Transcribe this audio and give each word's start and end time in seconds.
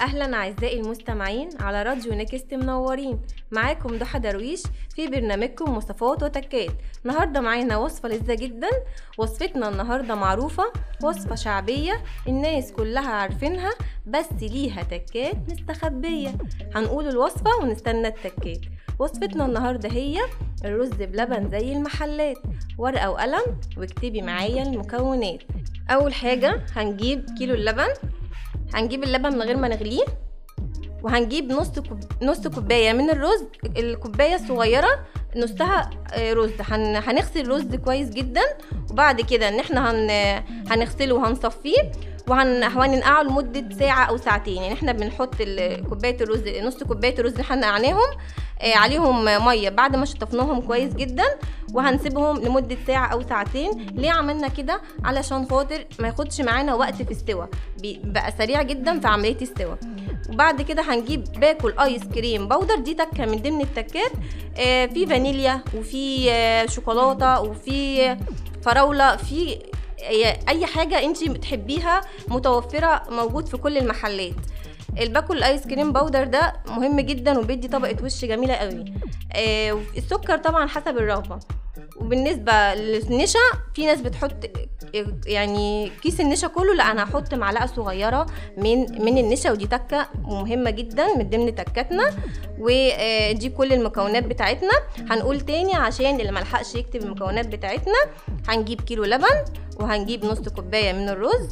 أهلا 0.00 0.36
أعزائي 0.36 0.80
المستمعين 0.80 1.48
على 1.60 1.82
راديو 1.82 2.14
نكست 2.14 2.54
منورين. 2.54 3.20
معاكم 3.50 3.98
ضحى 3.98 4.18
درويش 4.18 4.62
في 4.94 5.06
برنامجكم 5.06 5.76
وصفات 5.76 6.22
وتكات. 6.22 6.70
النهارده 7.04 7.40
معانا 7.40 7.76
وصفة 7.76 8.08
لذيذة 8.08 8.34
جدا. 8.34 8.68
وصفتنا 9.18 9.68
النهارده 9.68 10.14
معروفة 10.14 10.64
وصفة 11.02 11.34
شعبية 11.34 12.04
الناس 12.28 12.72
كلها 12.72 13.10
عارفينها 13.10 13.70
بس 14.06 14.26
ليها 14.42 14.82
تكات 14.82 15.36
مستخبية. 15.52 16.34
هنقول 16.74 17.08
الوصفة 17.08 17.50
ونستنى 17.62 18.08
التكات. 18.08 18.60
وصفتنا 18.98 19.46
النهارده 19.46 19.88
هي 19.88 20.20
الرز 20.64 20.90
بلبن 20.90 21.50
زي 21.50 21.72
المحلات. 21.72 22.38
ورقة 22.78 23.10
وقلم 23.10 23.60
واكتبي 23.76 24.22
معايا 24.22 24.62
المكونات. 24.62 25.42
أول 25.90 26.14
حاجة 26.14 26.66
هنجيب 26.76 27.26
كيلو 27.38 27.54
اللبن. 27.54 27.88
هنجيب 28.74 29.04
اللبن 29.04 29.32
من 29.34 29.42
غير 29.42 29.56
ما 29.56 29.68
نغليه 29.68 30.04
وهنجيب 31.02 31.52
نص 31.52 31.68
كوب... 31.78 32.00
نص 32.22 32.46
كوباية 32.48 32.92
من 32.92 33.10
الرز 33.10 33.44
الكوباية 33.76 34.34
الصغيرة 34.34 34.88
نصها 35.36 35.90
آه، 36.12 36.32
رز. 36.32 36.50
هن... 36.60 36.96
هنغسل 36.96 37.40
الرز 37.40 37.74
كويس 37.74 38.08
جدا 38.10 38.42
وبعد 38.90 39.20
كده 39.20 39.48
إن 39.48 39.58
إحنا 39.60 39.90
هن... 39.90 40.10
هنغسله 40.70 41.14
وهنصفيه. 41.14 41.82
وهن... 41.82 41.92
وهننقعه 42.28 43.22
لمدة 43.22 43.74
ساعة 43.78 44.04
أو 44.04 44.16
ساعتين. 44.16 44.62
يعني 44.62 44.72
إحنا 44.74 44.92
بنحط 44.92 45.34
كوباية 45.88 46.16
الرز 46.20 46.48
نص 46.48 46.82
كوباية 46.82 47.18
الرز 47.18 47.30
اللي 47.32 47.42
إحنا 47.42 47.56
نقعناهم 47.56 48.16
آه، 48.60 48.76
عليهم 48.76 49.24
مية. 49.46 49.68
بعد 49.68 49.96
ما 49.96 50.04
شطفناهم 50.04 50.60
كويس 50.60 50.94
جدا 50.94 51.24
وهنسيبهم 51.74 52.36
لمدة 52.40 52.76
ساعة 52.86 53.06
أو 53.06 53.22
ساعتين. 53.22 53.86
ليه 53.94 54.10
عملنا 54.10 54.48
كده؟ 54.48 54.80
علشان 55.04 55.46
خاطر 55.50 55.84
ما 56.00 56.08
ياخدش 56.08 56.40
معانا 56.40 56.74
وقت 56.74 56.94
في 56.94 57.10
بي- 57.82 58.00
بقى 58.04 58.32
سريع 58.38 58.62
جدا 58.62 59.00
في 59.00 59.06
عملية 59.08 59.36
السوا 59.42 59.74
وبعد 60.32 60.62
كده 60.62 60.82
هنجيب 60.82 61.24
باكو 61.40 61.74
آيس 61.80 62.04
كريم 62.04 62.48
powder 62.48 62.74
دي 62.78 62.94
تكة 62.94 63.26
من 63.26 63.42
ضمن 63.42 63.60
التكات. 63.60 64.12
آه، 64.58 64.86
في 64.86 65.06
فانيليا 65.06 65.60
وفي 65.74 66.30
آه، 66.32 66.66
شوكولاتة 66.66 67.40
وفي 67.40 68.16
فراولة. 68.62 69.16
في 69.16 69.58
أي 70.48 70.66
حاجة 70.66 71.04
انت 71.04 71.28
بتحبيها 71.28 72.00
متوفرة 72.28 73.02
موجود 73.10 73.46
في 73.46 73.56
كل 73.56 73.78
المحلات. 73.78 74.34
الباكو 75.00 75.36
الايس 75.36 75.66
كريم 75.66 75.92
powder 75.92 76.24
ده 76.24 76.52
مهم 76.66 77.00
جدا 77.00 77.38
وبيدي 77.38 77.68
طبقة 77.68 78.04
وش 78.04 78.24
جميلة 78.24 78.54
قوي. 78.54 78.84
آه 79.32 79.80
السكر 79.96 80.38
طبعا 80.38 80.66
حسب 80.68 80.98
الرغبة. 80.98 81.38
وبالنسبة 82.06 82.74
للنشا 82.74 83.38
في 83.74 83.86
ناس 83.86 84.00
بتحط 84.00 84.32
يعني 85.26 85.90
كيس 86.02 86.20
النشا 86.20 86.48
كله 86.48 86.74
لا 86.74 86.90
أنا 86.90 87.04
هحط 87.04 87.34
معلقة 87.34 87.66
صغيرة 87.66 88.26
من 88.56 89.02
من 89.04 89.18
النشا 89.18 89.52
ودي 89.52 89.66
تكة 89.66 90.08
مهمة 90.22 90.70
جدا 90.70 91.14
من 91.16 91.30
ضمن 91.30 91.54
تكاتنا 91.54 92.10
ودي 92.58 93.48
كل 93.48 93.72
المكونات 93.72 94.24
بتاعتنا. 94.24 94.70
هنقول 95.10 95.40
تاني 95.40 95.74
عشان 95.74 96.20
اللي 96.20 96.32
ملحقش 96.32 96.74
يكتب 96.74 97.02
المكونات 97.02 97.46
بتاعتنا 97.46 97.98
هنجيب 98.48 98.80
كيلو 98.80 99.04
لبن 99.04 99.44
وهنجيب 99.80 100.24
نص 100.24 100.48
كوباية 100.48 100.92
من 100.92 101.08
الرز 101.08 101.48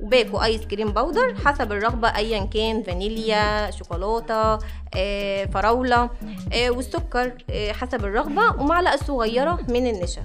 وباكو 0.00 0.42
ايس 0.42 0.60
كريم 0.66 0.92
powder 0.92 1.34
حسب 1.44 1.72
الرغبة 1.72 2.08
ايا 2.08 2.44
كان 2.44 2.82
فانيليا 2.82 3.70
شوكولاتة 3.70 4.58
آه، 4.96 5.44
فراولة 5.44 6.10
آه، 6.52 6.70
والسكر 6.70 7.32
آه، 7.50 7.72
حسب 7.72 8.04
الرغبة 8.04 8.62
ومعلقة 8.62 8.96
صغيرة 8.96 9.58
من 9.68 9.86
النشا. 9.86 10.22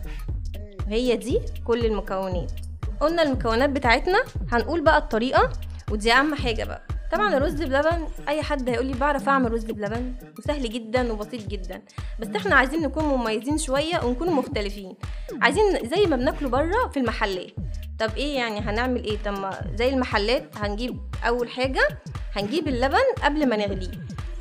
هي 0.87 1.15
دي 1.17 1.39
كل 1.65 1.85
المكونات. 1.85 2.51
قلنا 2.99 3.23
المكونات 3.23 3.69
بتاعتنا 3.69 4.23
هنقول 4.51 4.81
بقى 4.81 4.97
الطريقة 4.97 5.49
ودي 5.91 6.13
أهم 6.13 6.35
حاجة 6.35 6.63
بقى. 6.63 6.81
طبعا 7.11 7.37
الرز 7.37 7.63
بلبن 7.63 8.07
أي 8.27 8.41
حد 8.41 8.69
هيقول 8.69 8.85
لي 8.85 8.93
بعرف 8.93 9.29
أعمل 9.29 9.51
رز 9.53 9.63
بلبن 9.65 10.13
وسهل 10.39 10.69
جدا 10.69 11.11
وبسيط 11.13 11.47
جدا. 11.47 11.81
بس 12.19 12.27
إحنا 12.35 12.55
عايزين 12.55 12.81
نكون 12.81 13.03
مميزين 13.03 13.57
شوية 13.57 14.05
ونكون 14.05 14.29
مختلفين. 14.29 14.95
عايزين 15.41 15.63
زي 15.95 16.05
ما 16.05 16.15
بناكله 16.15 16.49
بره 16.49 16.87
في 16.93 16.99
المحلات. 16.99 17.51
طب 17.99 18.09
إيه 18.17 18.35
يعني 18.37 18.59
هنعمل 18.59 19.03
إيه؟ 19.03 19.17
طب 19.25 19.49
زي 19.75 19.89
المحلات 19.89 20.43
هنجيب 20.57 20.99
أول 21.27 21.49
حاجة 21.49 21.87
هنجيب 22.35 22.67
اللبن 22.67 23.03
قبل 23.23 23.49
ما 23.49 23.55
نغليه. 23.55 23.91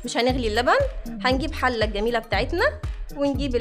مش 0.05 0.17
هنغلي 0.17 0.47
اللبن 0.47 0.77
هنجيب 1.25 1.53
حلة 1.53 1.85
الجميله 1.85 2.19
بتاعتنا 2.19 2.65
ونجيب 3.15 3.55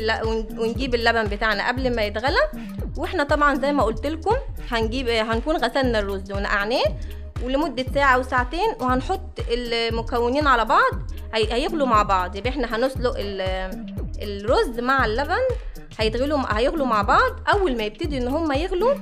ونجيب 0.58 0.94
اللبن 0.94 1.24
بتاعنا 1.24 1.68
قبل 1.68 1.96
ما 1.96 2.02
يتغلى. 2.02 2.48
وإحنا 2.96 3.24
طبعا 3.24 3.54
زي 3.54 3.72
ما 3.72 3.82
قلت 3.82 4.06
لكم 4.06 4.36
هنجيب 4.70 5.08
هنكون 5.08 5.56
غسلنا 5.56 5.98
الرز 5.98 6.32
ونقعناه 6.32 6.84
ولمدة 7.42 7.86
ساعة 7.94 8.14
أو 8.14 8.22
ساعتين 8.22 8.74
وهنحط 8.80 9.40
المكونين 9.50 10.46
على 10.46 10.64
بعض. 10.64 10.92
هي- 11.34 11.52
هيغلوا 11.52 11.86
مع 11.86 12.02
بعض. 12.02 12.36
يبقى 12.36 12.50
إحنا 12.50 12.76
هنسلق 12.76 13.14
ال- 13.18 13.92
الرز 14.22 14.80
مع 14.80 15.04
اللبن 15.04 15.42
هيتغلوا 15.98 16.38
هيغلوا 16.58 16.86
مع 16.86 17.02
بعض. 17.02 17.32
أول 17.54 17.76
ما 17.76 17.82
يبتدوا 17.82 18.18
إن 18.18 18.28
هما 18.28 18.54
يغلوا 18.54 18.94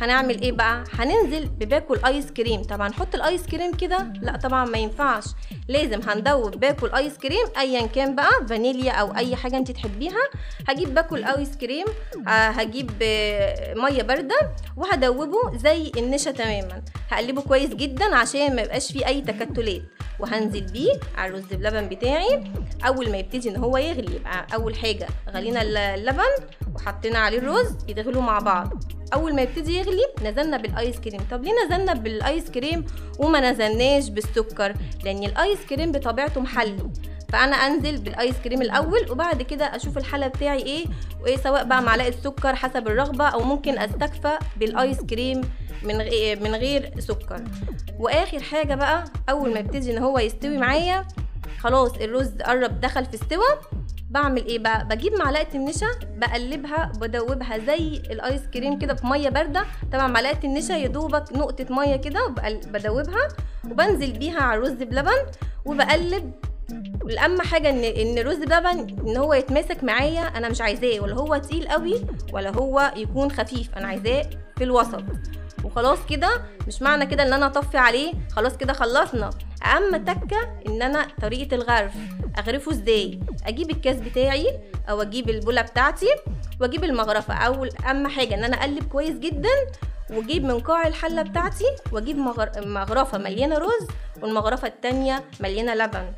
هنعمل 0.00 0.40
إيه 0.42 0.52
بقى؟ 0.52 0.84
هننزل 0.98 1.46
بباكو 1.48 1.98
ايس 2.06 2.30
كريم 2.30 2.62
طبعا 2.62 2.88
نحط 2.88 3.14
الايس 3.14 3.46
كريم 3.46 3.74
كده؟ 3.76 4.12
لا 4.22 4.36
طبعا 4.36 4.64
ما 4.64 4.78
ينفعش. 4.78 5.24
لازم 5.68 6.00
هندوب 6.08 6.50
باكو 6.60 6.90
ايس 6.90 7.18
كريم 7.18 7.46
ايا 7.58 7.86
كان 7.86 8.14
بقى 8.14 8.46
فانيليا 8.48 8.92
أو 8.92 9.16
أي 9.16 9.36
حاجة 9.36 9.56
أنت 9.56 9.70
تحبيها. 9.70 10.22
هجيب 10.68 10.94
باكو 10.94 11.24
ايس 11.24 11.56
كريم 11.56 11.86
آه، 12.28 12.30
هجيب 12.30 12.90
آه، 13.02 13.74
مية 13.74 14.02
باردة 14.02 14.50
وهدوبه 14.76 15.56
زي 15.58 15.92
النشا 15.96 16.30
تماما. 16.30 16.82
هقلبه 17.10 17.42
كويس 17.42 17.70
جدا 17.74 18.16
عشان 18.16 18.56
ما 18.56 18.62
يبقاش 18.62 18.92
فيه 18.92 19.06
أي 19.06 19.20
تكتلات. 19.20 19.82
وهنزل 20.20 20.60
بيه 20.72 20.92
على 21.16 21.30
الرز 21.30 21.44
بلبن 21.52 21.88
بتاعي. 21.88 22.44
أول 22.86 23.10
ما 23.10 23.16
يبتدي 23.16 23.48
إن 23.50 23.56
هو 23.56 23.76
يغلي 23.76 24.16
يبقى 24.16 24.46
أول 24.54 24.74
حاجة 24.76 25.08
غلينا 25.30 25.62
اللبن. 25.94 26.44
وحطينا 26.78 27.18
عليه 27.18 27.38
الرز 27.38 27.76
يتغلوا 27.88 28.22
مع 28.22 28.38
بعض. 28.38 28.84
أول 29.14 29.34
ما 29.34 29.42
يبتدي 29.42 29.78
يغلي 29.78 30.04
نزلنا 30.22 30.56
بالآيس 30.56 31.00
كريم. 31.00 31.20
طب 31.30 31.44
ليه 31.44 31.52
نزلنا 31.66 31.94
بالآيس 31.94 32.50
كريم 32.50 32.84
وما 33.18 33.50
نزلناش 33.50 34.08
بالسكر؟ 34.08 34.74
لأن 35.04 35.24
الآيس 35.24 35.58
كريم 35.68 35.92
بطبيعته 35.92 36.40
محلي. 36.40 36.90
فأنا 37.32 37.56
أنزل 37.56 37.98
بالآيس 37.98 38.34
كريم 38.44 38.62
الأول 38.62 39.10
وبعد 39.10 39.42
كده 39.42 39.64
أشوف 39.76 39.98
الحلا 39.98 40.26
بتاعي 40.26 40.62
إيه 40.62 40.86
وإيه 41.22 41.36
سواء 41.36 41.64
بقى 41.64 41.82
معلقة 41.82 42.10
سكر 42.10 42.54
حسب 42.54 42.88
الرغبة 42.88 43.28
أو 43.28 43.40
ممكن 43.40 43.78
أستكفى 43.78 44.38
بالآيس 44.56 45.00
كريم 45.00 45.40
من 45.82 45.96
من 46.42 46.54
غير 46.54 46.92
سكر. 46.98 47.44
وآخر 47.98 48.40
حاجة 48.42 48.74
بقى 48.74 49.04
أول 49.30 49.54
ما 49.54 49.60
يبتدي 49.60 49.92
إن 49.92 49.98
هو 49.98 50.18
يستوي 50.18 50.58
معايا 50.58 51.04
خلاص 51.58 51.92
الرز 51.92 52.30
قرب 52.42 52.80
دخل 52.80 53.04
في 53.04 53.14
استوى. 53.14 53.58
بعمل 54.10 54.46
إيه؟ 54.46 54.58
بقى 54.58 54.88
بجيب 54.88 55.12
معلقة 55.12 55.54
النشا 55.54 55.86
بقلبها 56.16 56.92
بدوبها 57.00 57.58
زي 57.58 57.86
الآيس 58.10 58.40
كريم 58.54 58.78
كده 58.78 58.94
في 58.94 59.06
مية 59.06 59.28
باردة. 59.28 59.64
طبعا 59.92 60.06
معلقة 60.06 60.38
النشا 60.44 60.72
يا 60.72 60.88
دوبك 60.88 61.32
نقطة 61.32 61.66
مية 61.74 61.96
كده 61.96 62.28
بدوبها. 62.66 63.28
وبنزل 63.70 64.12
بيها 64.12 64.40
على 64.40 64.58
الرز 64.58 64.72
بلبن 64.82 65.26
وبقلب. 65.64 66.32
والاهم 67.02 67.40
حاجة 67.40 67.70
ان 67.70 67.84
إن 67.84 68.18
الرز 68.18 68.36
بلبن 68.36 69.08
إن 69.08 69.16
هو 69.16 69.34
يتماسك 69.34 69.84
معايا 69.84 70.20
أنا 70.20 70.48
مش 70.48 70.60
عايزاه. 70.60 71.00
ولا 71.00 71.14
هو 71.14 71.36
تقيل 71.36 71.68
قوي 71.68 72.06
ولا 72.32 72.50
هو 72.50 72.92
يكون 72.96 73.30
خفيف. 73.30 73.68
أنا 73.76 73.86
عايزاه 73.86 74.30
في 74.56 74.64
الوسط. 74.64 75.02
وخلاص 75.68 75.98
كده 76.10 76.42
مش 76.66 76.82
معنى 76.82 77.06
كده 77.06 77.22
ان 77.22 77.32
أنا 77.32 77.46
اطفي 77.46 77.78
عليه. 77.78 78.12
خلاص 78.32 78.56
كده 78.56 78.72
خلصنا. 78.72 79.30
اهم 79.64 79.96
تكة 79.96 80.60
ان 80.68 80.82
أنا 80.82 81.06
طريقة 81.22 81.54
الغرف 81.54 81.92
اغرفه 82.38 82.72
إزاي؟ 82.72 83.20
أجيب 83.46 83.70
الكاس 83.70 83.96
بتاعي 83.96 84.60
أو 84.90 85.02
أجيب 85.02 85.30
البولة 85.30 85.62
بتاعتي 85.62 86.06
واجيب 86.60 86.84
المغرفة. 86.84 87.34
اول 87.34 87.70
اهم 87.86 88.08
حاجة 88.08 88.34
ان 88.34 88.44
أنا 88.44 88.56
اقلب 88.56 88.84
كويس 88.84 89.18
جدا 89.18 89.48
واجيب 90.10 90.44
من 90.44 90.58
قاع 90.60 90.86
الحلة 90.86 91.22
بتاعتي 91.22 91.64
واجيب 91.92 92.16
مغر- 92.18 92.66
مغرفة 92.66 93.18
مليانة 93.18 93.58
رز 93.58 93.88
والمغرفة 94.22 94.68
التانية 94.68 95.24
مليانة 95.40 95.74
لبن. 95.74 96.12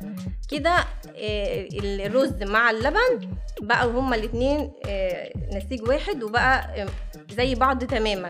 كده 0.49 0.71
آه، 1.17 1.67
الرز 1.73 2.43
مع 2.43 2.71
اللبن 2.71 3.29
بقى 3.61 3.87
هما 3.87 4.15
الاتنين 4.15 4.71
آه، 4.85 5.31
نسيج 5.53 5.87
واحد 5.89 6.23
وبقى 6.23 6.81
آه، 6.81 6.87
زي 7.37 7.55
بعض 7.55 7.83
تماما. 7.83 8.29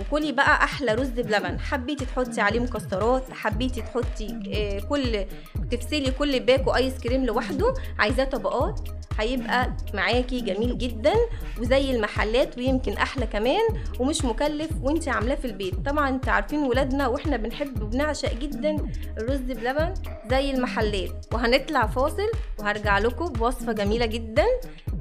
وكلي 0.00 0.32
بقى 0.32 0.64
أحلى 0.64 0.94
رز 0.94 1.08
بلبن. 1.08 1.60
حبيتي 1.60 2.04
تحطي 2.04 2.40
عليه 2.40 2.60
مكسرات 2.60 3.24
حبيتي 3.32 3.82
تحطي 3.82 4.40
آه، 4.54 4.80
كل 4.88 5.24
تفصلي 5.70 6.10
كل 6.10 6.40
باكو 6.40 6.70
ايس 6.74 6.98
كريم 6.98 7.24
لوحده. 7.24 7.74
عايزاه 7.98 8.24
طبقات 8.24 8.88
هيبقى 9.18 9.76
معاكي 9.94 10.40
جميل 10.40 10.78
جدا 10.78 11.14
وزي 11.60 11.90
المحلات 11.90 12.58
ويمكن 12.58 12.92
أحلى 12.92 13.26
كمان 13.26 13.60
ومش 14.00 14.24
مكلف 14.24 14.70
وانت 14.82 15.08
عاملاه 15.08 15.34
في 15.34 15.44
البيت. 15.44 15.74
طبعا 15.86 16.08
انت 16.08 16.28
عارفين 16.28 16.58
ولادنا 16.58 17.06
وإحنا 17.06 17.36
بنحب 17.36 17.82
وبنعشق 17.82 18.34
جدا 18.34 18.76
الرز 19.18 19.40
بلبن 19.40 19.94
زي 20.30 20.50
المحلات. 20.50 21.26
وهنطلع 21.32 21.86
فاصل 21.86 22.30
وهرجع 22.58 22.98
لكم 22.98 23.26
بوصفة 23.26 23.72
جميلة 23.72 24.06
جدا. 24.06 24.44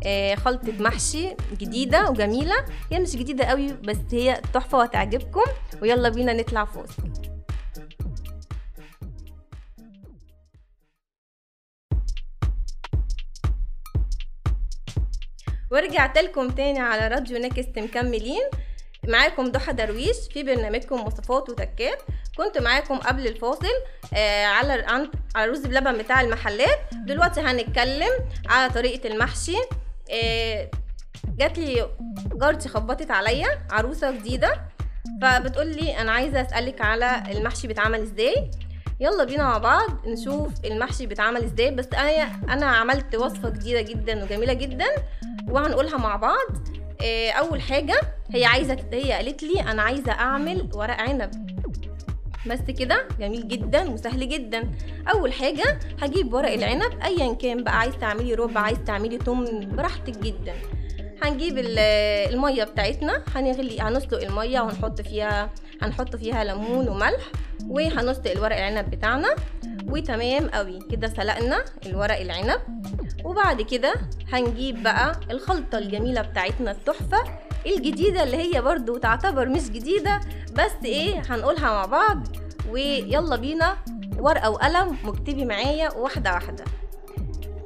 آه، 0.05 0.35
خلطة 0.35 0.71
محشي 0.71 1.35
جديدة 1.57 2.09
وجميلة. 2.09 2.55
هي 2.91 2.99
مش 2.99 3.15
جديدة 3.15 3.45
قوي 3.45 3.73
بس 3.73 3.97
هي 4.11 4.41
تحفة 4.53 4.77
وهتعجبكم. 4.77 5.43
ويلا 5.81 6.09
بينا 6.09 6.33
نطلع 6.33 6.65
فوق. 6.65 6.85
ورجعت 15.71 16.17
لكم 16.17 16.49
تاني 16.49 16.79
على 16.79 17.07
راديو 17.07 17.37
نكست 17.37 17.79
مكملين. 17.79 18.41
معاكم 19.07 19.51
ضحى 19.51 19.73
درويش 19.73 20.17
في 20.33 20.43
برنامجكم 20.43 21.05
وصفات 21.05 21.49
وتكات. 21.49 22.01
كنت 22.37 22.57
معاكم 22.57 22.97
قبل 22.97 23.27
الفاصل 23.27 23.73
آه، 24.13 24.45
على 24.45 24.73
على 25.35 25.45
الرز 25.45 25.65
بلبن 25.65 25.97
بتاع 25.97 26.21
المحلات. 26.21 26.79
دلوقتي 26.93 27.41
هنتكلم 27.41 28.09
على 28.49 28.73
طريقة 28.73 29.07
المحشي. 29.09 29.57
جات 31.37 31.57
لي 31.57 31.89
جارتي 32.33 32.69
خبطت 32.69 33.11
عليا 33.11 33.47
عروسة 33.71 34.11
جديدة. 34.11 34.61
فبتقول 35.21 35.67
لي 35.67 35.97
أنا 36.01 36.11
عايزة 36.11 36.41
أسألك 36.41 36.81
على 36.81 37.23
المحشي 37.31 37.67
بيتعمل 37.67 38.01
إزاي. 38.01 38.51
يلا 38.99 39.23
بينا 39.23 39.43
مع 39.43 39.57
بعض 39.57 40.07
نشوف 40.07 40.65
المحشي 40.65 41.05
بيتعمل 41.05 41.43
إزاي. 41.43 41.71
بس 41.71 41.87
أنا 41.93 42.31
أنا 42.53 42.65
عملت 42.65 43.15
وصفة 43.15 43.49
جديدة 43.49 43.81
جدا 43.81 44.23
وجميلة 44.23 44.53
جدا 44.53 44.85
وهنقولها 45.49 45.97
مع 45.97 46.15
بعض. 46.15 46.67
آه، 47.01 47.31
أول 47.31 47.61
حاجة 47.61 48.01
هي 48.31 48.45
عايزة 48.45 48.77
هي 48.93 49.11
قالت 49.11 49.43
لي 49.43 49.61
أنا 49.61 49.81
عايزة 49.81 50.11
أعمل 50.11 50.69
ورق 50.73 51.01
عنب. 51.01 51.44
بس 52.47 52.59
كده. 52.79 53.07
جميل 53.19 53.47
جدا 53.47 53.89
وسهل 53.89 54.29
جدا. 54.29 54.63
أول 55.13 55.33
حاجة 55.33 55.79
هجيب 56.01 56.33
ورق 56.33 56.51
العنب 56.53 56.99
ايا 57.03 57.33
كان 57.33 57.63
بقى 57.63 57.79
عايز 57.79 57.93
تعملي 58.01 58.33
ربع 58.33 58.61
عايز 58.61 58.77
تعملي 58.87 59.17
توم 59.17 59.75
براحتك 59.75 60.17
جدا. 60.17 60.53
هنجيب 61.23 61.57
ال- 61.57 61.79
المية 62.33 62.63
بتاعتنا 62.63 63.23
هنغلي 63.35 63.79
هنسلق 63.79 64.21
المية 64.23 64.61
وهنحط 64.61 65.01
فيها 65.01 65.49
هنحط 65.81 66.15
فيها 66.15 66.43
ليمون 66.43 66.89
وملح 66.89 67.31
وهنسلق 67.69 68.31
الورق 68.31 68.55
العنب 68.57 68.91
بتاعنا. 68.91 69.35
وتمام 69.87 70.47
قوي 70.49 70.79
كده 70.91 71.07
سلقنا 71.07 71.65
الورق 71.85 72.19
العنب. 72.19 72.59
وبعد 73.23 73.61
كده 73.61 73.93
هنجيب 74.33 74.83
بقى 74.83 75.19
الخلطة 75.31 75.77
الجميلة 75.77 76.21
بتاعتنا 76.21 76.71
التحفة. 76.71 77.23
الجديدة 77.65 78.23
اللي 78.23 78.37
هي 78.37 78.61
برضو 78.61 78.97
تعتبر 78.97 79.49
مش 79.49 79.69
جديدة 79.69 80.19
بس 80.53 80.71
إيه 80.85 81.21
هنقولها 81.29 81.65
مع 81.73 81.85
بعض. 81.85 82.27
ويلا 82.69 83.35
بينا 83.35 83.77
ورقة 84.19 84.49
وقلم 84.49 84.97
واكتبي 85.05 85.45
معايا 85.45 85.93
واحدة 85.93 86.33
واحدة. 86.33 86.65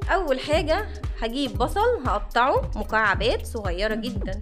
أول 0.10 0.40
حاجة 0.40 0.88
هجيب 1.22 1.58
بصل 1.58 2.00
هقطعه 2.06 2.72
مكعبات 2.76 3.46
صغيرة 3.46 3.96
جدا. 3.96 4.40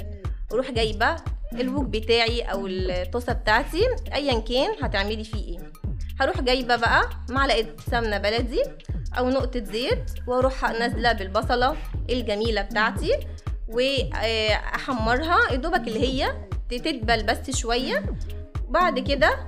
وأروح 0.51 0.71
جايبة 0.71 1.15
الوك 1.53 1.85
بتاعي 1.85 2.41
أو 2.41 2.67
الطاسة 2.67 3.33
بتاعتي 3.33 3.87
ايا 4.13 4.39
كان 4.39 4.83
هتعملي 4.83 5.23
فيه 5.23 5.43
إيه. 5.43 5.71
هروح 6.19 6.41
جايبة 6.41 6.75
بقى 6.75 7.09
معلقة 7.29 7.67
سمنة 7.91 8.17
بلدي 8.17 8.63
أو 9.17 9.29
نقطة 9.29 9.63
زيت 9.63 10.11
وأروح 10.27 10.71
نازلة 10.71 11.13
بالبصلة 11.13 11.75
الجميلة 12.09 12.61
بتاعتي. 12.61 13.11
وأحمرها 13.69 15.37
يدوبك 15.51 15.87
اللي 15.87 15.99
هي 15.99 16.33
تتدبل 16.69 17.23
بس 17.23 17.55
شوية. 17.55 18.03
بعد 18.69 18.99
كده 18.99 19.45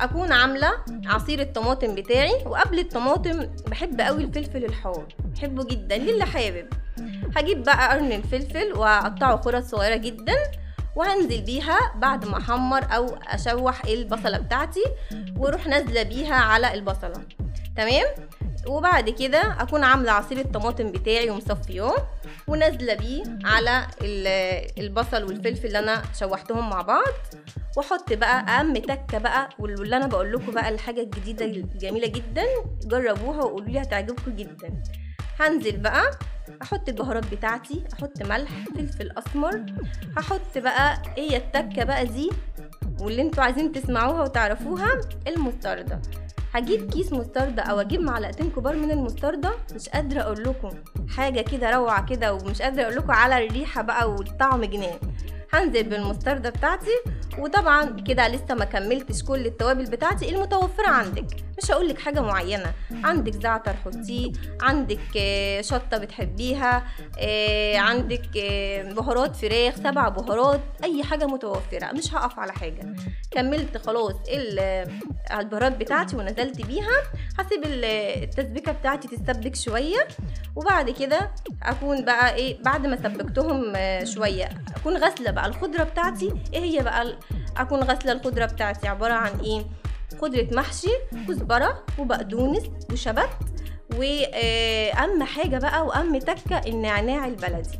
أكون 0.00 0.32
عاملة 0.32 0.72
عصير 1.06 1.40
الطماطم 1.40 1.94
بتاعي. 1.94 2.42
وقبل 2.46 2.78
الطماطم 2.78 3.46
بحب 3.66 4.00
قوي 4.00 4.24
الفلفل 4.24 4.64
الحار 4.64 5.06
بحبه 5.24 5.64
جدا. 5.64 5.96
للي 5.96 6.24
حابب 6.24 6.66
هجيب 7.36 7.62
بقى 7.62 7.88
قرن 7.88 8.12
الفلفل 8.12 8.72
وأقطعه 8.72 9.40
خرط 9.40 9.64
صغيرة 9.64 9.96
جدا 9.96 10.34
وهنزل 10.96 11.42
بيها 11.42 11.78
بعد 11.96 12.24
ما 12.24 12.38
أحمر 12.38 12.84
أو 12.96 13.06
أشوح 13.28 13.84
البصلة 13.84 14.38
بتاعتي 14.38 14.84
وأروح 15.36 15.66
نازلة 15.66 16.02
بيها 16.02 16.34
على 16.34 16.74
البصلة. 16.74 17.22
تمام؟ 17.76 18.06
وبعد 18.66 19.10
كده 19.10 19.56
أكون 19.62 19.84
عاملة 19.84 20.12
عصير 20.12 20.38
الطماطم 20.40 20.92
بتاعي 20.92 21.30
ومصفياه 21.30 21.94
ونازلة 22.48 22.94
بيه 22.94 23.22
على 23.44 23.86
ال- 24.02 24.70
البصل 24.80 25.24
والفلفل 25.24 25.66
اللي 25.66 25.78
أنا 25.78 26.02
شوحتهم 26.20 26.70
مع 26.70 26.82
بعض. 26.82 27.12
وأحط 27.76 28.12
بقى 28.12 28.40
أهم 28.60 28.76
تكة 28.76 29.18
بقى 29.18 29.48
واللي 29.58 29.96
أنا 29.96 30.06
بقول 30.06 30.32
لكم 30.32 30.52
بقى 30.52 30.68
الحاجة 30.68 31.00
الجديدة 31.00 31.44
الجميلة 31.44 32.06
جدا 32.06 32.44
جربوها 32.84 33.44
وقولوا 33.44 33.68
لي 33.68 33.80
هتعجبكم 33.82 34.36
جدا. 34.36 34.82
هنزل 35.40 35.76
بقى 35.76 36.10
أحط 36.62 36.88
البهارات 36.88 37.34
بتاعتي 37.34 37.84
أحط 37.92 38.22
ملح 38.22 38.50
فلفل 38.76 39.12
أسمر 39.18 39.64
هحط 40.16 40.58
بقى 40.58 41.02
هي 41.16 41.36
التكة 41.36 41.84
بقى 41.84 42.06
دي 42.06 42.30
واللي 43.00 43.22
أنتوا 43.22 43.44
عايزين 43.44 43.72
تسمعوها 43.72 44.22
وتعرفوها 44.22 45.00
المستردة 45.26 46.00
هجيب 46.52 46.90
كيس 46.90 47.12
مستردة 47.12 47.62
أو 47.62 47.80
أجيب 47.80 48.00
معلقتين 48.00 48.50
كبار 48.50 48.76
من 48.76 48.90
المستردة 48.90 49.50
مش 49.74 49.88
قادرة 49.88 50.20
أقول 50.20 50.42
لكم. 50.42 50.70
حاجة 51.08 51.40
كده 51.40 51.70
روعة 51.70 52.06
كده 52.06 52.34
ومش 52.34 52.62
قادرة 52.62 52.82
أقول 52.82 52.96
لكم 52.96 53.10
على 53.10 53.46
الريحة 53.46 53.82
بقى 53.82 54.10
والطعم 54.10 54.64
جنان. 54.64 54.98
هنزل 55.52 55.82
بالمستردة 55.82 56.50
بتاعتي 56.50 56.90
وطبعا 57.38 58.00
كده 58.00 58.28
لسه 58.28 58.54
ما 58.54 58.64
كملتش 58.64 59.22
كل 59.22 59.46
التوابل 59.46 59.84
بتاعتي 59.84 60.34
المتوفرة 60.34 60.88
عندك. 60.88 61.26
مش 61.62 61.70
هقولك 61.70 61.98
حاجة 61.98 62.20
معينة. 62.20 62.72
عندك 63.04 63.32
زعتر 63.42 63.72
حطيه 63.84 64.32
عندك 64.62 64.98
آه، 65.16 65.60
شطة 65.60 65.98
بتحبيها 65.98 66.84
آه، 67.18 67.76
عندك 67.78 68.22
آه، 68.36 68.82
بهارات 68.92 69.36
فراخ 69.36 69.74
سبع 69.76 70.08
بهارات 70.08 70.60
أي 70.84 71.02
حاجة 71.04 71.24
متوفرة. 71.26 71.92
مش 71.92 72.14
هقف 72.14 72.38
على 72.38 72.52
حاجة. 72.52 72.94
كملت 73.30 73.76
خلاص 73.86 74.14
ال- 74.28 74.86
البهارات 75.40 75.76
بتاعتي 75.76 76.16
ونزلت 76.16 76.66
بيها. 76.66 77.02
هسيب 77.38 77.64
ال- 77.64 77.84
التسبيكة 78.22 78.72
بتاعتي 78.72 79.08
تتسبك 79.08 79.56
شوية. 79.56 80.08
وبعد 80.56 80.90
كده 80.90 81.30
أكون 81.62 82.04
بقى 82.04 82.34
إيه 82.34 82.62
بعد 82.62 82.86
ما 82.86 82.96
سبكتهم 82.96 83.72
شوية 84.04 84.48
أكون 84.76 84.96
غاسلة 84.96 85.30
بقى. 85.30 85.39
الخضرة 85.46 85.84
بتاعتي. 85.84 86.34
إيه 86.54 86.60
هي 86.60 86.82
بقى 86.82 87.18
أكون 87.56 87.82
غاسلة 87.82 88.12
الخضرة 88.12 88.46
بتاعتي؟ 88.46 88.88
عبارة 88.88 89.12
عن 89.12 89.40
إيه؟ 89.40 89.64
خضرة 90.20 90.48
محشي 90.52 90.90
كزبرة 91.28 91.84
وبقدونس 91.98 92.62
وشبت 92.92 93.28
واهم 93.96 95.22
حاجة 95.22 95.58
بقى 95.58 95.86
وأهم 95.86 96.18
تكة 96.18 96.58
النعناع 96.66 97.26
البلدي. 97.26 97.78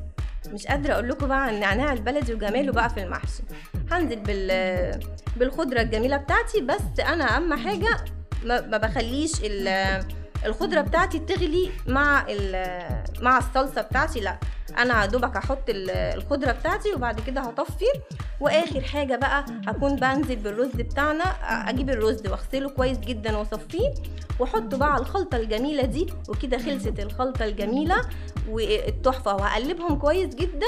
مش 0.49 0.67
قادرة 0.67 0.93
أقول 0.95 1.09
لكم 1.09 1.29
بقى 1.29 1.45
عن 1.45 1.55
النعناع 1.55 1.93
البلدي 1.93 2.35
وجماله 2.35 2.73
بقى 2.73 2.91
في 2.91 3.03
المحشي. 3.03 3.43
هنزل 3.91 4.21
بال 4.21 5.01
بالخضرة 5.37 5.81
الجميلة 5.81 6.17
بتاعتي 6.17 6.61
بس 6.61 7.01
أنا 7.01 7.37
أهم 7.37 7.55
حاجة 7.55 7.97
ما 8.45 8.77
بخليش 8.77 9.33
الخضرة 10.47 10.81
بتاعتي 10.81 11.19
تغلي 11.19 11.71
مع 11.87 12.27
مع 13.23 13.39
الصلصة 13.39 13.81
بتاعتي. 13.83 14.21
لا 14.21 14.37
أنا 14.79 15.07
دوبك 15.07 15.37
هحط 15.37 15.69
ال- 15.71 15.91
الخضرة 15.91 16.53
بتاعتي 16.53 16.95
وبعد 16.95 17.21
كده 17.21 17.41
هطفي. 17.41 17.85
وآخر 18.41 18.81
حاجة 18.81 19.17
بقى 19.17 19.45
هكون 19.67 19.97
بنزل 19.97 20.37
بالرز 20.37 20.69
بتاعنا. 20.77 21.25
أجيب 21.71 21.91
الرز 21.91 22.27
وأغسله 22.27 22.69
كويس 22.71 22.99
جدا 22.99 23.37
وأصفيه. 23.37 23.95
واحطه 24.39 24.77
بقى 24.79 24.93
على 24.93 25.01
الخلطة 25.01 25.37
الجميلة 25.37 25.83
دي 25.85 26.07
وكده 26.29 26.59
خلصت 26.59 27.01
الخلطة 27.01 27.45
الجميلة. 27.45 28.03
والتحفة 28.49 29.35
وهقلبهم 29.35 29.99
كويس 29.99 30.35
جدا. 30.35 30.67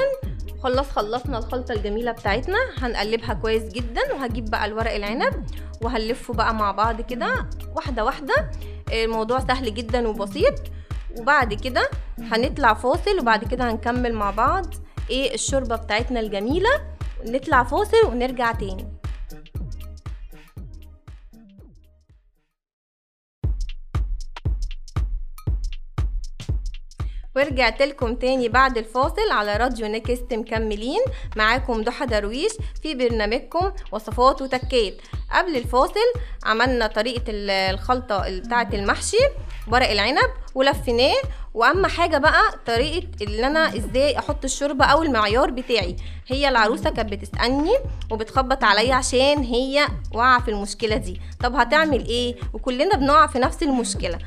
خلاص 0.62 0.90
خلصنا 0.90 1.38
الخلطة 1.38 1.72
الجميلة 1.72 2.12
بتاعتنا. 2.12 2.58
هنقلبها 2.78 3.34
كويس 3.34 3.62
جدا. 3.72 4.12
وهجيب 4.14 4.50
بقى 4.50 4.64
الورق 4.66 4.94
العنب. 4.94 5.46
وهنلفه 5.82 6.34
بقى 6.34 6.54
مع 6.54 6.70
بعض 6.72 7.00
كده 7.00 7.46
واحدة 7.76 8.04
واحدة. 8.04 8.34
الموضوع 8.92 9.40
سهل 9.40 9.74
جدا 9.74 10.08
وبسيط. 10.08 10.54
وبعد 11.18 11.54
كده 11.54 11.90
هنطلع 12.18 12.74
فاصل 12.74 13.18
وبعد 13.20 13.44
كده 13.44 13.70
هنكمل 13.70 14.12
مع 14.12 14.30
بعض. 14.30 14.66
إيه 15.10 15.34
الشوربة 15.34 15.76
بتاعتنا 15.76 16.20
الجميلة؟ 16.20 16.70
نطلع 17.26 17.64
فاصل 17.64 18.06
ونرجع 18.06 18.52
تاني. 18.52 18.86
ورجعت 27.36 27.82
لكم 27.82 28.14
تاني 28.14 28.48
بعد 28.48 28.78
الفاصل 28.78 29.30
على 29.32 29.56
راديو 29.56 29.86
نكست 29.86 30.34
مكملين. 30.34 31.00
معاكم 31.36 31.82
ضحى 31.82 32.06
درويش 32.06 32.52
في 32.82 32.94
برنامجكم 32.94 33.72
وصفات 33.92 34.42
وتكات 34.42 34.94
قبل 35.32 35.56
الفاصل 35.56 36.12
عملنا 36.44 36.86
طريقة 36.86 37.22
ال- 37.28 37.50
الخلطة 37.50 38.38
بتاعة 38.40 38.68
المحشي 38.72 39.16
ورق 39.68 39.90
العنب 39.90 40.30
ولفيناه. 40.54 41.14
وأهم 41.54 41.86
حاجة 41.86 42.18
بقى 42.18 42.42
طريقة 42.66 43.08
اللي 43.22 43.46
أنا 43.46 43.76
إزاي 43.76 44.18
أحط 44.18 44.44
الشوربة 44.44 44.84
أو 44.84 45.02
المعيار 45.02 45.50
بتاعي. 45.50 45.96
هي 46.26 46.48
العروسة 46.48 46.90
كانت 46.90 47.12
بتسألني 47.12 47.76
وبتخبط 48.10 48.64
عليا 48.64 48.94
عشان 48.94 49.38
هي 49.42 49.86
واقعة 50.14 50.42
في 50.42 50.50
المشكلة 50.50 50.96
دي. 50.96 51.20
طب 51.40 51.54
هتعمل 51.54 52.06
إيه؟ 52.06 52.34
وكلنا 52.52 52.96
بنقع 52.96 53.26
في 53.26 53.38
نفس 53.38 53.62
المشكلة. 53.62 54.18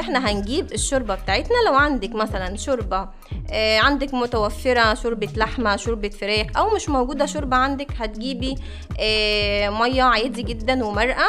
إحنا 0.00 0.30
هنجيب 0.30 0.72
الشوربة 0.72 1.14
بتاعتنا. 1.14 1.56
لو 1.66 1.74
عندك 1.74 2.14
مثلا 2.14 2.56
شوربة 2.56 3.08
آه 3.50 3.78
عندك 3.78 4.14
متوفرة 4.14 4.94
شوربة 4.94 5.28
لحمة 5.36 5.76
شوربة 5.76 6.08
فراخ 6.08 6.46
أو 6.56 6.70
مش 6.74 6.88
موجودة 6.88 7.26
شوربة 7.26 7.56
عندك 7.56 7.88
هتجيبي 7.98 8.54
آه 9.00 9.70
مية 9.70 10.02
عادي 10.02 10.42
جدا 10.42 10.84
ومرقة 10.84 11.26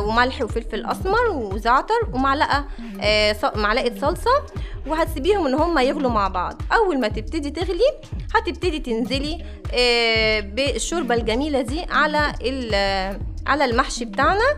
وملح 0.00 0.42
وفلفل 0.42 0.86
أسمر 0.86 1.30
وزعتر 1.30 2.08
ومعلقة 2.12 2.64
آه 3.00 3.36
معلقة 3.54 4.00
صلصة 4.00 4.30
وهتسيبيهم 4.86 5.46
إن 5.46 5.54
هما 5.54 5.82
يغلوا 5.82 6.10
مع 6.10 6.28
بعض. 6.28 6.62
أول 6.72 7.00
ما 7.00 7.08
تبتدي 7.08 7.50
تغلي 7.50 7.90
هتبتدي 8.34 8.78
تنزلي 8.78 9.44
آه، 9.74 10.40
بالشوربة 10.40 11.14
الجميلة 11.14 11.60
دي 11.60 11.86
على 11.90 12.18
على 13.46 13.64
المحشي 13.64 14.04
بتاعنا. 14.04 14.56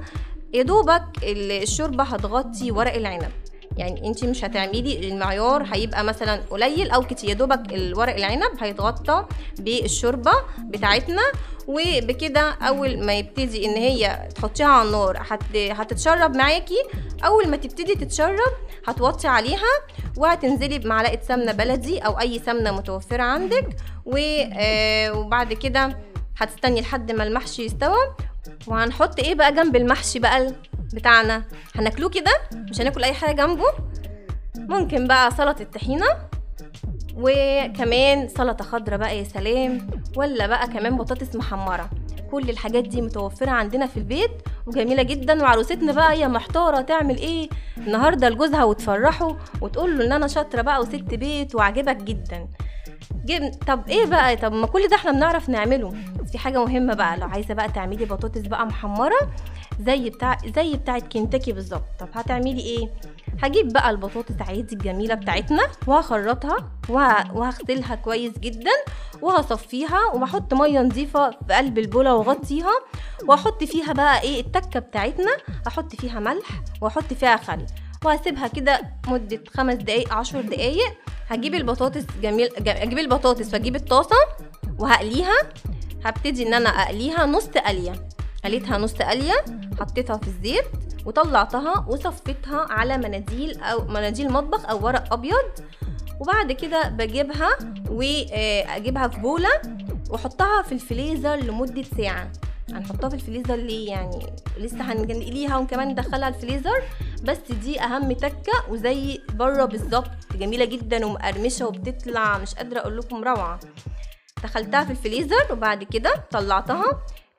يا 0.57 0.63
دوبك 0.63 1.03
ال- 1.23 1.63
الشوربة 1.63 2.05
هتغطي 2.05 2.71
ورق 2.71 2.95
العنب. 2.95 3.31
يعني 3.77 4.07
انت 4.09 4.25
مش 4.25 4.45
هتعملي 4.45 5.09
المعيار 5.09 5.63
هيبقى 5.73 6.05
مثلا 6.05 6.41
قليل 6.51 6.91
أو 6.91 7.03
كتير. 7.03 7.29
يا 7.31 7.35
دوبك 7.35 7.73
الورق 7.73 8.15
العنب 8.15 8.51
هيتغطى 8.61 9.25
بالشوربة 9.59 10.33
بتاعتنا 10.65 11.23
وبكده 11.69 12.41
أول 12.63 13.05
ما 13.07 13.15
يبتدي 13.15 13.67
إن 13.67 13.75
هي 13.77 14.29
تحطيها 14.35 14.67
على 14.67 14.87
النار 14.89 15.17
هت... 15.21 15.57
هتتشرب 15.57 16.37
معاكي. 16.37 16.83
أول 17.25 17.49
ما 17.49 17.57
تبتدي 17.57 17.95
تتشرب 17.95 18.53
هتوطي 18.87 19.29
عليها 19.29 19.73
وهتنزلي 20.17 20.79
بمعلقة 20.79 21.19
سمنة 21.29 21.53
بلدي 21.53 21.99
أو 21.99 22.21
أي 22.21 22.39
سمنة 22.47 22.71
متوفرة 22.71 23.23
عندك. 23.23 23.67
و... 24.07 24.17
آه، 24.59 25.13
وبعد 25.13 25.53
كده 25.53 25.99
هتستني 26.39 26.81
لحد 26.81 27.13
ما 27.13 27.25
المحشي 27.25 27.65
يستوى. 27.65 27.97
وهنحط 28.67 29.19
إيه 29.19 29.35
بقى 29.35 29.55
جنب 29.55 29.77
المحشي 29.77 30.19
بقى 30.19 30.53
بتاعنا؟ 30.95 31.45
هناكلوه 31.75 32.11
كده 32.11 32.33
مش 32.55 32.81
هناكل 32.81 33.05
أي 33.05 33.13
حاجة 33.13 33.37
جنبه. 33.47 33.65
ممكن 34.57 35.07
بقى 35.09 35.31
سلطة 35.31 35.63
الطحينه 35.63 36.07
وكمان 37.17 38.29
سلطة 38.29 38.65
خضراء 38.65 38.99
بقى 38.99 39.19
يا 39.19 39.25
سلام 39.25 39.91
ولا 40.17 40.47
بقى 40.47 40.67
كمان 40.69 40.97
بطاطس 40.97 41.37
محمرة. 41.37 41.91
كل 42.31 42.51
الحاجات 42.51 42.85
دي 42.85 43.03
متوفرة 43.03 43.51
عندنا 43.51 43.87
في 43.87 43.97
البيت 43.97 44.31
وجميلة 44.67 45.03
جدا. 45.03 45.43
وعروستنا 45.43 45.93
بقى 45.93 46.13
هي 46.13 46.29
محتارة 46.29 46.81
تعمل 46.81 47.17
إيه؟ 47.17 47.49
النهارده 47.79 48.29
لجوزها 48.29 48.65
وتفرحه 48.65 49.37
وتقول 49.61 49.99
له 49.99 50.05
ان 50.07 50.13
أنا 50.13 50.27
شاطرة 50.27 50.63
بقى 50.63 50.81
وست 50.81 50.95
بيت 50.95 51.55
وعجبك 51.55 51.97
جدا. 51.97 52.49
طب 53.67 53.89
إيه 53.89 54.07
بقى؟ 54.07 54.37
طب 54.37 54.53
ما 54.53 54.67
كل 54.67 54.89
ده 54.89 54.97
إحنا 54.97 55.13
بنعرف 55.13 55.49
نعمله. 55.49 55.95
في 56.33 56.39
حاجة 56.39 56.65
مهمة 56.65 56.95
بقى 56.95 57.17
لو 57.17 57.27
عايزة 57.29 57.55
بقى 57.55 57.69
تعملي 57.69 58.05
بطاطس 58.05 58.41
بقى 58.41 58.67
محمرة 58.67 59.19
زي 59.81 60.11
بتاع 60.11 60.39
زي 60.57 60.77
بتاعة 60.77 61.01
كنتاكي 61.01 61.53
بالظبط. 61.53 61.85
طب 62.01 62.09
هتعملي 62.15 62.61
إيه؟ 62.61 62.89
هجيب 63.43 63.73
بقى 63.73 63.91
البطاطس 63.91 64.35
عادي 64.41 64.75
الجميلة 64.75 65.15
بتاعتنا 65.15 65.63
وهخرطها 65.87 66.57
وه- 66.89 67.37
وهغسلها 67.37 67.95
كويس 67.95 68.39
جدا 68.39 68.71
وهصفيها 69.23 70.01
وبحط 70.15 70.55
مية 70.55 70.81
نظيفة 70.81 71.31
في 71.31 71.55
قلب 71.55 71.79
البولة 71.79 72.15
وأغطيها 72.15 72.73
وأحط 73.29 73.65
فيها 73.65 73.93
بقى 73.93 74.21
إيه 74.21 74.41
التكة 74.41 74.81
بتاعتنا 74.81 75.31
أحط 75.67 75.95
فيها 75.95 76.21
ملح 76.21 76.47
وأحط 76.81 77.13
فيها 77.13 77.37
خل. 77.37 77.67
وهسيبها 78.05 78.49
كده 78.49 78.81
مدة 79.09 79.41
خمس 79.55 79.75
دقايق 79.75 80.15
عشر 80.15 80.41
دقايق. 80.41 80.93
هجيب 81.29 81.55
البطاطس 81.55 82.05
جميل 82.23 82.49
أجيب 82.69 82.99
البطاطس 82.99 83.53
وأجيب 83.55 83.77
الطاسة 83.77 84.17
وهقليها. 84.79 85.35
هبتدي 86.09 86.49
إن 86.49 86.55
أنا 86.55 86.69
أقليها 86.69 87.27
نص 87.27 87.47
قلية. 87.47 88.09
قليتها 88.45 88.79
نص 88.79 88.95
قلية 88.95 89.45
حطيتها 89.81 90.17
في 90.17 90.29
الزيت 90.29 90.65
وطلعتها 91.07 91.87
وصفيتها 91.89 92.67
على 92.71 92.99
مناديل 92.99 93.61
أو 93.63 93.85
مناديل 93.85 94.33
مطبخ 94.33 94.71
أو 94.71 94.85
ورق 94.85 95.13
أبيض. 95.13 95.45
وبعد 96.21 96.53
كده 96.53 96.89
بجيبها 96.89 97.49
وأجيبها 97.91 99.09
في 99.09 99.21
بولة 99.21 99.51
وأحطها 100.11 100.63
في 100.63 100.73
الفريزر 100.73 101.37
لمدة 101.37 101.85
ساعة. 101.97 102.33
هنحطها 102.73 103.09
في 103.09 103.15
الفريزر 103.15 103.57
ليه 103.57 103.89
يعني؟ 103.91 104.27
لسه 104.59 104.93
هنقليها 104.93 105.57
وكمان 105.57 105.89
ندخلها 105.89 106.29
الفريزر. 106.29 106.83
بس 107.25 107.39
دي 107.63 107.81
أهم 107.81 108.13
تكة 108.13 108.53
وزي 108.71 109.21
بره 109.35 109.65
بالظبط. 109.65 110.11
جميلة 110.35 110.65
جدا 110.65 111.07
ومقرمشة 111.07 111.67
وبتطلع 111.67 112.39
مش 112.39 112.55
قادرة 112.55 112.79
أقول 112.79 112.99
لكم 112.99 113.25
روعة. 113.25 113.61
دخلتها 114.47 114.85
في 114.85 114.91
الفريزر 114.91 115.47
وبعد 115.53 115.85
كده 115.85 116.15
طلعتها. 116.31 116.85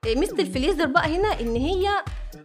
إيه، 0.06 0.16
ميزة 0.16 0.40
الفريزر 0.40 0.86
بقى 0.86 1.18
هنا 1.18 1.40
إن 1.40 1.56
هي 1.56 1.88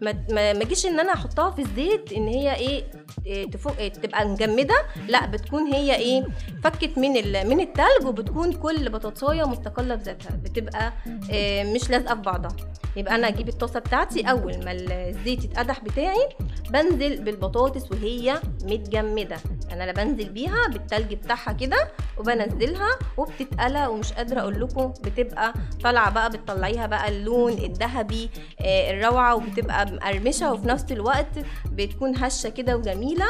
ما 0.00 0.24
ما 0.30 0.52
ما 0.52 0.64
جيش 0.64 0.86
إن 0.86 1.00
أنا 1.00 1.12
أحطها 1.14 1.50
في 1.50 1.62
الزيت 1.62 2.12
إن 2.12 2.28
هي 2.28 2.54
إيه 2.56 2.84
إيه، 3.26 3.50
تفوق 3.50 3.76
إيه، 3.78 3.88
تبقى 3.92 4.28
مجمدة. 4.28 4.74
لأ 5.08 5.26
بتكون 5.26 5.66
هي 5.72 5.94
إيه 5.96 6.24
فكت 6.64 6.98
من 6.98 7.12
من 7.48 7.60
التلج 7.60 8.06
وبتكون 8.06 8.52
كل 8.52 8.88
بطاطساية 8.90 9.44
مستقلة 9.44 9.94
بذاتها 9.94 10.30
بتبقى 10.44 10.92
إيه، 11.30 11.74
مش 11.74 11.90
لازقة 11.90 12.14
في 12.14 12.20
بعضها. 12.20 12.56
يبقى 12.96 13.14
أنا 13.14 13.28
أجيب 13.28 13.48
الطاسة 13.48 13.80
بتاعتي 13.80 14.30
أول 14.30 14.64
ما 14.64 14.72
الزيت 14.72 15.44
يتقدح 15.44 15.80
بتاعي 15.80 16.28
بنزل 16.70 17.22
بالبطاطس 17.24 17.92
وهي 17.92 18.40
متجمدة. 18.64 19.36
أنا 19.72 19.84
لا 19.84 19.92
بنزل 19.92 20.28
بيها 20.28 20.68
بالتلج 20.72 21.14
بتاعها 21.14 21.52
كده 21.52 21.88
وبنزلها 22.18 22.88
وبتتقلى 23.16 23.86
ومش 23.86 24.12
قادرة 24.12 24.40
أقول 24.40 24.60
لكم 24.60 24.88
بتبقى 25.02 25.52
طالعة 25.84 26.10
بقى 26.10 26.30
بتطلعيها 26.30 26.86
بقى 26.86 27.08
اللون 27.08 27.52
الذهبي 27.52 28.30
آه، 28.60 28.90
الروعة 28.90 29.34
وبتبقى 29.34 29.86
مقرمشة 29.86 30.52
وفي 30.52 30.68
نفس 30.68 30.92
الوقت 30.92 31.38
بتكون 31.72 32.16
هشة 32.16 32.48
كده 32.48 32.76
وجميلة 32.76 33.26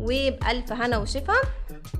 وبألف 0.00 0.72
هنا 0.72 0.98
وشفا. 0.98 1.34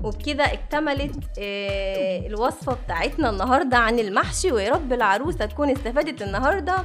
وبكده 0.03 0.43
اكتملت 0.43 1.15
آه، 1.39 2.27
الوصفة 2.27 2.73
بتاعتنا 2.85 3.29
النهارده 3.29 3.77
عن 3.77 3.99
المحشي 3.99 4.51
ويا 4.51 4.71
رب 4.71 4.93
العروسة 4.93 5.45
تكون 5.45 5.69
استفادت 5.69 6.21
النهارده 6.21 6.75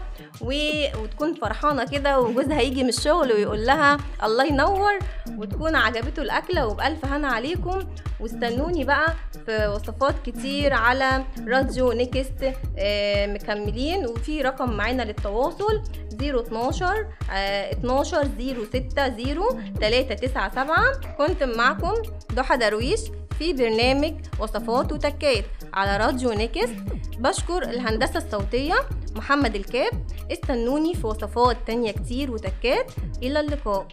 وتكون 0.41 1.35
فرحانة 1.35 1.85
كده 1.85 2.21
وجوزها 2.21 2.61
يجي 2.61 2.83
من 2.83 2.89
الشغل 2.89 3.33
ويقول 3.33 3.67
لها 3.67 3.99
الله 4.25 4.45
ينور 4.47 4.99
وتكون 5.39 5.77
عجبته 5.77 6.23
الأكلة 6.23 6.67
وبألف 6.67 7.05
هنا 7.05 7.29
عليكم. 7.29 7.79
واستنوني 8.21 8.85
بقى 8.85 9.15
في 9.47 9.67
وصفات 9.67 10.15
كتير 10.27 10.73
على 10.75 11.25
راديو 11.49 11.93
نيكست 11.93 12.53
آه، 12.79 13.27
مكملين. 13.27 14.07
وفي 14.07 14.43
رقم 14.43 14.71
معانا 14.73 15.03
للتواصل 15.03 15.83
012 16.21 17.07
آه، 17.33 17.73
12 17.73 18.29
060 18.39 18.89
397 19.81 21.15
كنت 21.19 21.43
معكم 21.43 21.95
ضحى 22.35 22.57
درويش. 22.57 23.00
في 23.41 23.53
برنامج 23.53 24.15
وصفات 24.41 24.93
وتكات. 24.93 25.45
على 25.75 26.05
راديو 26.05 26.33
نيكست 26.33 26.75
بشكر 27.19 27.63
الهندسة 27.63 28.17
الصوتية 28.19 28.75
محمد 29.17 29.55
الكاب. 29.55 30.07
استنوني 30.33 30.95
في 30.95 31.07
وصفات 31.07 31.57
تانية 31.67 31.93
كتير 31.93 32.31
وتكات. 32.31 32.93
إلى 33.23 33.41
اللقاء. 33.41 33.87